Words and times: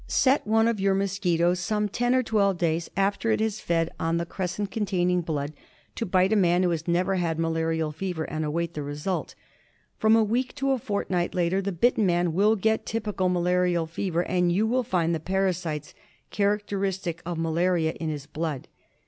Set 0.07 0.47
one 0.47 0.67
of 0.67 0.79
your 0.79 0.95
mosquitoes, 0.95 1.59
some 1.59 1.87
ten 1.87 2.15
or 2.15 2.23
twelve 2.23 2.57
days 2.57 2.89
after 2.97 3.29
it 3.29 3.39
has 3.39 3.59
fed 3.59 3.87
on 3.99 4.17
the 4.17 4.25
crescent 4.25 4.71
cdntaining 4.71 5.23
blood, 5.23 5.53
to 5.93 6.07
bite 6.07 6.33
a 6.33 6.35
man 6.35 6.63
who 6.63 6.71
has 6.71 6.87
never 6.87 7.17
had 7.17 7.37
malarial 7.37 7.91
fever, 7.91 8.23
and 8.23 8.43
await 8.43 8.73
the 8.73 8.81
result. 8.81 9.35
From 9.99 10.15
a 10.15 10.23
week 10.23 10.55
to 10.55 10.71
a 10.71 10.79
fortnight 10.79 11.35
later 11.35 11.61
the 11.61 11.71
bitten 11.71 12.07
man 12.07 12.33
will 12.33 12.55
get 12.55 12.83
typical 12.87 13.29
malarial 13.29 13.85
fever, 13.85 14.23
and 14.23 14.51
you 14.51 14.65
will 14.65 14.81
find 14.81 15.13
the 15.13 15.19
parasites 15.19 15.93
characteristic 16.31 17.21
of 17.23 17.37
malaria 17.37 17.91
in 17.93 18.09
his 18.09 18.25
blood. 18.25 18.67